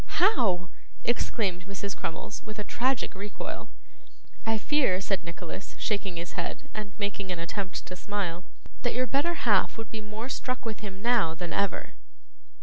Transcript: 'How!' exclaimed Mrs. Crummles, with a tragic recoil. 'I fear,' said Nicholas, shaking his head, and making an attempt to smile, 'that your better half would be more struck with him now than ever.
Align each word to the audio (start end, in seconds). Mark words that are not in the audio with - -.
'How!' 0.13 0.71
exclaimed 1.03 1.67
Mrs. 1.67 1.95
Crummles, 1.95 2.41
with 2.43 2.57
a 2.57 2.63
tragic 2.63 3.13
recoil. 3.13 3.69
'I 4.47 4.57
fear,' 4.57 4.99
said 4.99 5.23
Nicholas, 5.23 5.75
shaking 5.77 6.17
his 6.17 6.31
head, 6.31 6.67
and 6.73 6.93
making 6.97 7.31
an 7.31 7.37
attempt 7.37 7.85
to 7.85 7.95
smile, 7.95 8.43
'that 8.81 8.95
your 8.95 9.05
better 9.05 9.35
half 9.45 9.77
would 9.77 9.91
be 9.91 10.01
more 10.01 10.27
struck 10.27 10.65
with 10.65 10.79
him 10.79 11.03
now 11.03 11.35
than 11.35 11.53
ever. 11.53 11.93